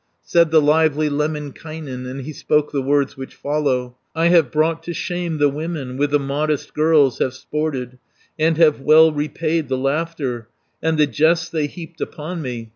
350 0.25 0.29
Said 0.31 0.49
the 0.51 0.65
lively 0.67 1.09
Lemminkainen, 1.09 2.07
And 2.07 2.21
he 2.21 2.33
spoke 2.33 2.71
the 2.71 2.81
words 2.81 3.15
which 3.15 3.35
follow: 3.35 3.97
"I 4.15 4.29
have 4.29 4.49
brought 4.49 4.81
to 4.85 4.95
shame 4.95 5.37
the 5.37 5.47
women, 5.47 5.95
With 5.95 6.09
the 6.09 6.17
modest 6.17 6.73
girls 6.73 7.19
have 7.19 7.35
sported, 7.35 7.99
And 8.39 8.57
have 8.57 8.81
well 8.81 9.11
repaid 9.11 9.67
the 9.69 9.77
laughter, 9.77 10.47
And 10.81 10.97
the 10.97 11.05
jests 11.05 11.49
they 11.49 11.67
heaped 11.67 12.01
upon 12.01 12.41
me. 12.41 12.69